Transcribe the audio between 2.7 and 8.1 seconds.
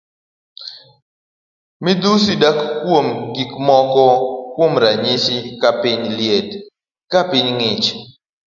kuom gik moko kuom ranyisi ka piny liet, ka piny ng'ich.